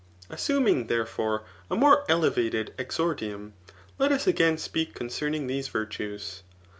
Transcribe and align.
Assuming, 0.31 0.87
therefore, 0.87 1.43
a 1.69 1.75
more 1.75 2.03
elevated 2.09 2.73
exordium, 2.79 3.53
let 3.99 4.11
us 4.11 4.25
again 4.25 4.57
speak 4.57 4.95
concerning 4.95 5.45
these 5.45 5.67
virtues. 5.67 6.41